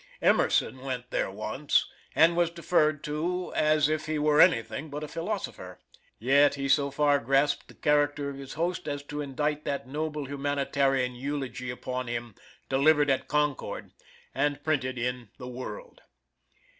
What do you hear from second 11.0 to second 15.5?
eulogy upon him, delivered at Concord, and printed in the